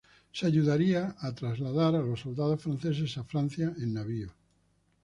Se 0.33 0.47
ayudaría 0.47 1.15
a 1.19 1.31
trasladar 1.35 1.93
a 1.93 2.01
los 2.01 2.21
soldados 2.21 2.59
franceses 2.59 3.19
a 3.19 3.23
Francia 3.23 3.71
en 3.77 3.93
navíos. 3.93 4.31